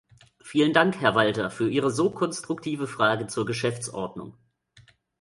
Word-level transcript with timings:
Vielen 0.43 0.73
Dank, 0.73 0.99
Herr 0.99 1.13
Walter, 1.13 1.51
für 1.51 1.69
Ihre 1.69 1.91
so 1.91 2.09
konstruktive 2.09 2.87
Frage 2.87 3.27
zur 3.27 3.45
Geschäftsordnung. 3.45 4.35